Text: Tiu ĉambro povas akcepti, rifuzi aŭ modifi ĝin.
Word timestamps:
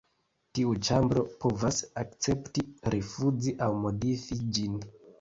Tiu 0.59 0.71
ĉambro 0.87 1.25
povas 1.43 1.79
akcepti, 2.05 2.67
rifuzi 2.97 3.57
aŭ 3.67 3.73
modifi 3.87 4.45
ĝin. 4.49 4.87